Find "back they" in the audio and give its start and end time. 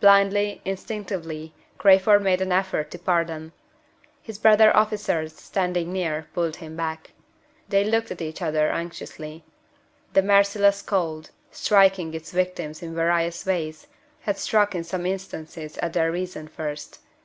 6.74-7.84